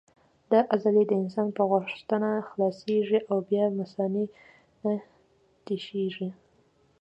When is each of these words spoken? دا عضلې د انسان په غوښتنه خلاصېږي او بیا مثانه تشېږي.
دا 0.51 0.59
عضلې 0.73 1.03
د 1.07 1.11
انسان 1.21 1.47
په 1.57 1.63
غوښتنه 1.71 2.29
خلاصېږي 2.49 3.19
او 3.29 3.37
بیا 3.49 3.63
مثانه 3.79 4.21
تشېږي. 5.65 6.29